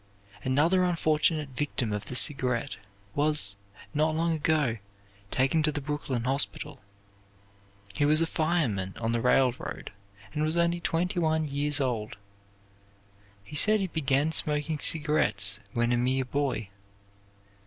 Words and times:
Another 0.43 0.83
unfortunate 0.83 1.49
victim 1.49 1.93
of 1.93 2.05
the 2.05 2.15
cigarette 2.15 2.77
was, 3.13 3.55
not 3.93 4.15
long 4.15 4.33
ago, 4.33 4.77
taken 5.29 5.61
to 5.61 5.71
the 5.71 5.79
Brooklyn 5.79 6.23
Hospital. 6.23 6.81
He 7.93 8.03
was 8.03 8.19
a 8.19 8.25
fireman 8.25 8.95
on 8.97 9.11
the 9.11 9.21
railroad 9.21 9.91
and 10.33 10.43
was 10.43 10.57
only 10.57 10.79
twenty 10.79 11.19
one 11.19 11.47
years 11.47 11.79
old. 11.79 12.17
He 13.43 13.55
said 13.55 13.79
he 13.79 13.85
began 13.85 14.31
smoking 14.31 14.79
cigarettes 14.79 15.59
when 15.71 15.91
a 15.91 15.97
mere 15.97 16.25
boy. 16.25 16.69